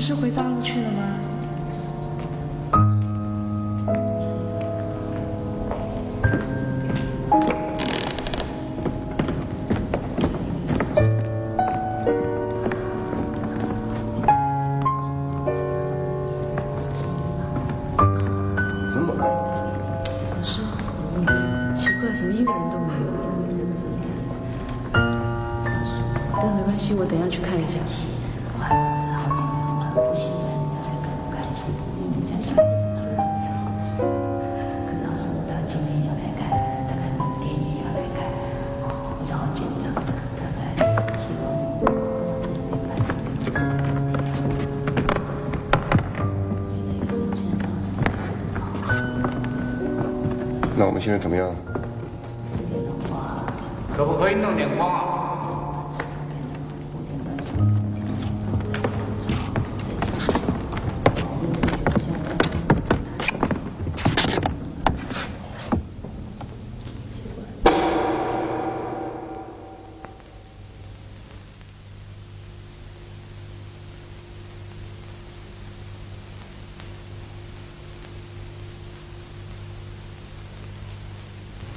[0.00, 1.02] 不是回大陆去了吗？
[18.90, 19.22] 怎么了？
[20.42, 20.62] 是，
[21.78, 23.12] 奇怪，怎么一个人都没有？
[26.40, 27.78] 但没关系，我等一下去看一下。
[50.80, 51.54] 那我们现在怎么样？
[53.94, 55.09] 可不可以弄点光啊？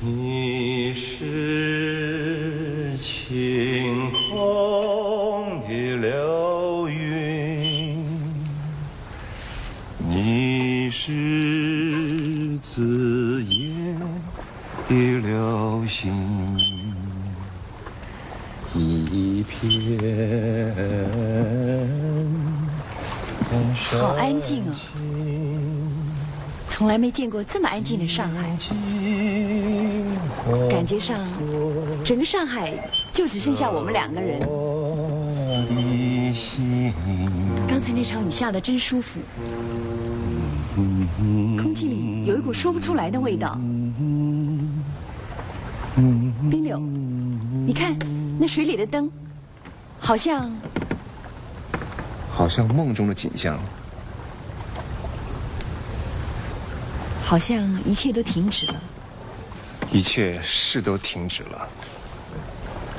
[0.06, 7.98] 你是晴空的流云，
[10.06, 13.98] 你是紫烟
[14.90, 16.14] 的流星，
[18.76, 19.72] 一片。
[23.92, 24.76] 好安静啊，
[26.68, 28.58] 从来没见过这么安静的上海。
[30.70, 31.18] 感觉上，
[32.04, 32.74] 整个上海
[33.14, 34.40] 就只剩下我们两个人。
[37.68, 39.20] 刚才那场雨下的真舒服，
[40.76, 43.58] 空气里有一股说不出来的味道。
[45.96, 46.78] 冰柳，
[47.66, 47.96] 你看
[48.40, 49.10] 那水里的灯，
[50.00, 50.52] 好像
[52.32, 53.58] 好像梦中的景象。
[57.26, 58.82] 好像一切都停止了。
[59.92, 61.68] 一切事都停止了，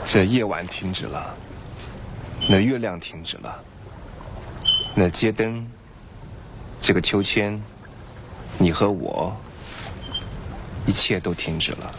[0.06, 1.34] 这夜晚停止了，
[2.48, 3.62] 那月亮停止了，
[4.94, 5.66] 那街灯，
[6.80, 7.60] 这个秋千，
[8.58, 9.36] 你和我，
[10.86, 11.94] 一切都停止了。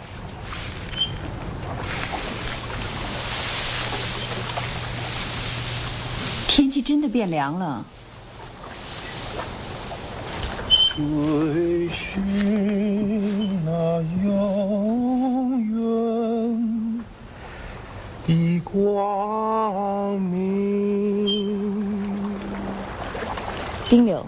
[6.48, 7.86] 天气真的变凉了。
[10.96, 12.24] 追寻
[13.66, 17.04] 那永远
[18.26, 21.28] 的光明。
[23.90, 24.26] 丁柳，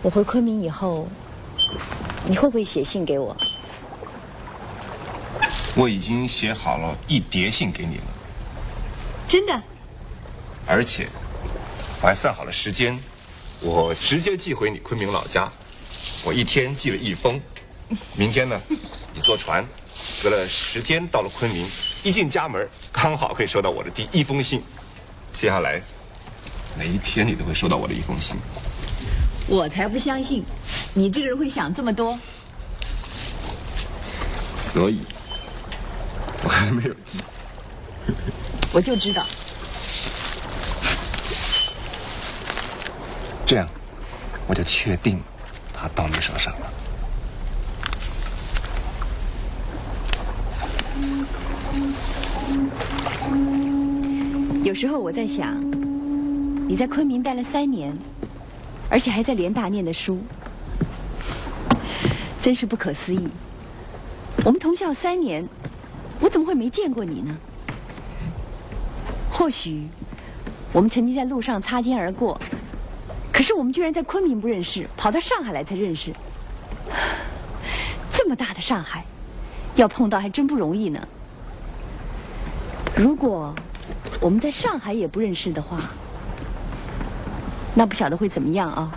[0.00, 1.06] 我回昆明以后，
[2.26, 3.36] 你会不会写信给我？
[5.76, 8.04] 我已经写好了一叠信给你了，
[9.28, 9.62] 真的？
[10.66, 11.06] 而且
[12.00, 12.98] 我还算好了时间。
[13.60, 15.50] 我直接寄回你昆明老家，
[16.24, 17.40] 我一天寄了一封。
[18.16, 18.60] 明天呢，
[19.14, 19.64] 你坐船，
[20.22, 21.66] 隔了十天到了昆明，
[22.02, 24.62] 一进家门刚好会收到我的第一封信。
[25.32, 25.80] 接下来
[26.78, 28.36] 每一天你都会收到我的一封信。
[29.48, 30.44] 我才不相信，
[30.94, 32.18] 你这个人会想这么多。
[34.60, 34.98] 所以，
[36.42, 37.20] 我还没有寄。
[38.72, 39.24] 我就知道。
[43.46, 43.68] 这样，
[44.48, 45.20] 我就确定
[45.72, 46.72] 他到你手上了。
[54.64, 55.54] 有时候我在想，
[56.68, 57.96] 你在昆明待了三年，
[58.90, 60.18] 而且还在联大念的书，
[62.40, 63.28] 真是不可思议。
[64.44, 65.48] 我们同校三年，
[66.18, 67.36] 我怎么会没见过你呢？
[69.30, 69.86] 或许
[70.72, 72.40] 我们曾经在路上擦肩而过。
[73.36, 76.10] 可是我们居然在昆明不认识，跑到上海来才认识。
[78.10, 79.04] 这么大的上海，
[79.74, 81.06] 要碰到还真不容易呢。
[82.96, 83.54] 如果
[84.22, 85.82] 我们在上海也不认识的话，
[87.74, 88.90] 那不晓得会怎么样啊？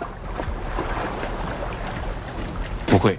[2.86, 3.18] 不会，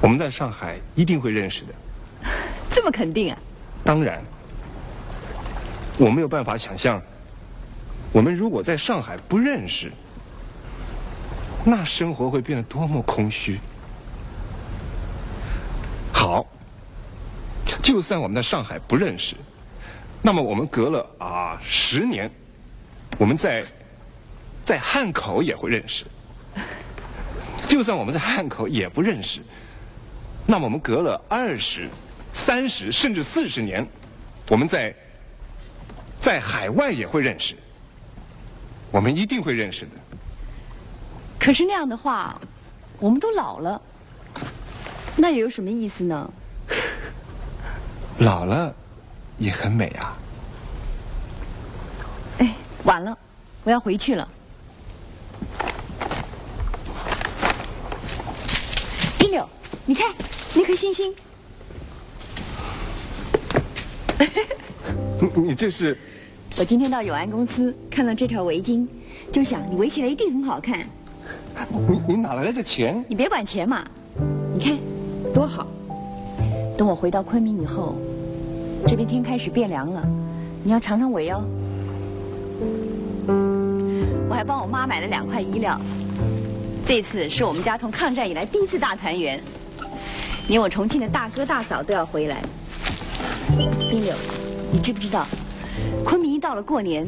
[0.00, 1.74] 我们在上海一定会认识的。
[2.72, 3.38] 这么肯定啊？
[3.84, 4.24] 当然，
[5.98, 6.98] 我没有办法想象。
[8.12, 9.92] 我们如果在上海不认识，
[11.64, 13.58] 那生活会变得多么空虚。
[16.12, 16.44] 好，
[17.80, 19.36] 就算我们在上海不认识，
[20.20, 22.30] 那么我们隔了啊十年，
[23.16, 23.64] 我们在
[24.64, 26.04] 在汉口也会认识。
[27.66, 29.40] 就算我们在汉口也不认识，
[30.46, 31.88] 那么我们隔了二十、
[32.32, 33.86] 三十甚至四十年，
[34.48, 34.92] 我们在
[36.18, 37.54] 在海外也会认识。
[38.90, 39.92] 我们一定会认识的。
[41.38, 42.40] 可是那样的话，
[42.98, 43.80] 我们都老了，
[45.16, 46.30] 那又有什么意思呢？
[48.18, 48.74] 老了
[49.38, 50.16] 也很美啊。
[52.38, 52.54] 哎，
[52.84, 53.16] 晚了，
[53.64, 54.28] 我要回去了。
[59.20, 59.48] 一柳，
[59.86, 60.12] 你看
[60.54, 61.14] 那颗星星，
[65.20, 65.96] 你你这是
[66.60, 68.86] 我今天到永安公司看到这条围巾，
[69.32, 70.78] 就想你围起来一定很好看。
[71.88, 73.02] 你你哪来的这钱？
[73.08, 73.82] 你别管钱嘛，
[74.52, 74.76] 你看
[75.32, 75.66] 多好。
[76.76, 77.96] 等我回到昆明以后，
[78.86, 80.06] 这边天开始变凉了，
[80.62, 81.42] 你要尝尝围哦。
[84.28, 85.80] 我还帮我妈买了两块衣料，
[86.84, 89.42] 这次是我们家从抗战以来第一次大团圆，
[90.48, 92.42] 连我重庆的大哥大嫂都要回来。
[93.56, 94.14] 冰柳，
[94.70, 95.26] 你知不知道，
[96.04, 97.06] 昆明一到了过年，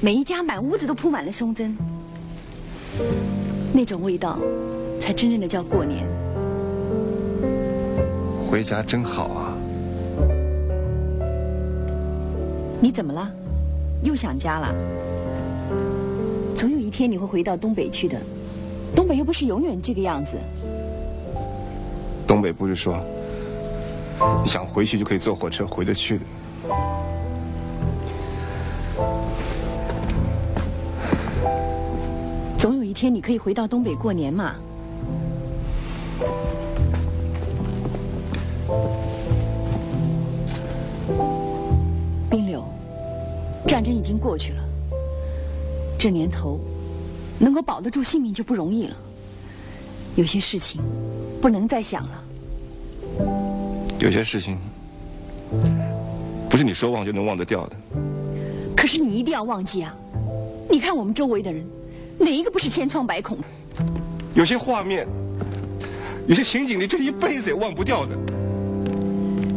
[0.00, 1.76] 每一家满屋子都铺满了松针。
[3.72, 4.38] 那种味道，
[5.00, 6.06] 才真正的叫过年。
[8.48, 9.56] 回家真好啊！
[12.80, 13.28] 你怎么了？
[14.02, 14.74] 又想家了？
[16.54, 18.20] 总有一天你会回到东北去的。
[18.94, 20.38] 东北又不是永远这个样子。
[22.26, 22.96] 东北不是说
[24.42, 26.24] 你想回去就可以坐火车回得去的。
[32.94, 34.54] 天你可以回到东北过年嘛。
[42.30, 42.64] 冰柳，
[43.66, 44.64] 战争已经过去了，
[45.98, 46.60] 这年头
[47.38, 48.96] 能够保得住性命就不容易了。
[50.14, 50.80] 有些事情
[51.42, 52.24] 不能再想了。
[53.98, 54.56] 有些事情
[56.48, 57.76] 不是你说忘就能忘得掉的。
[58.76, 59.94] 可是你一定要忘记啊！
[60.70, 61.64] 你看我们周围的人，
[62.18, 63.38] 哪一个不是千疮百孔？
[64.34, 65.06] 有些画面，
[66.26, 68.16] 有些情景，你这一辈子也忘不掉的。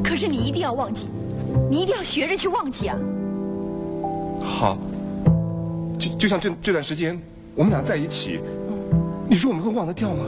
[0.03, 1.07] 可是你一定要忘记，
[1.69, 2.97] 你一定要学着去忘记啊！
[4.41, 4.77] 好，
[5.99, 7.19] 就就像这这段时间
[7.55, 8.39] 我们俩在一起，
[9.29, 10.25] 你说我们会忘得掉吗？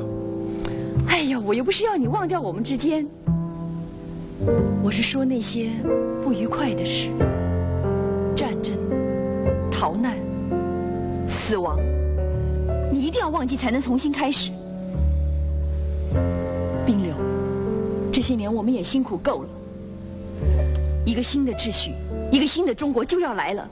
[1.08, 3.08] 哎呀，我又不是要你忘掉我们之间，
[4.84, 5.72] 我是说那些
[6.24, 7.10] 不愉快的事，
[8.36, 8.74] 战争、
[9.72, 10.18] 逃难、
[11.27, 11.88] 死亡，你
[13.10, 14.51] 一定要忘记才能重新开始。
[16.86, 17.12] 冰柳，
[18.13, 19.50] 这些年我们也辛苦够了，
[21.08, 21.92] 一个新的秩序，
[22.32, 23.68] 一个新的中国就要来了。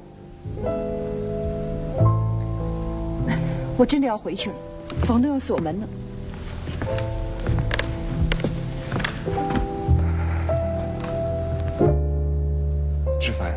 [3.78, 4.56] 我真的要回去了，
[5.04, 5.88] 房东要锁门了。
[13.22, 13.54] 志凡，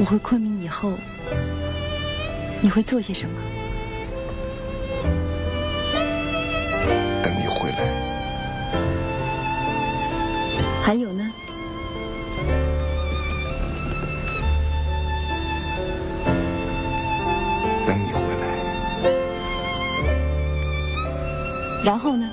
[0.00, 0.94] 我回昆明以后，
[2.62, 3.34] 你会做些什么？
[7.22, 7.76] 等你回来，
[10.82, 11.30] 还有呢？
[17.86, 18.42] 等你回来，
[21.84, 22.26] 然后呢？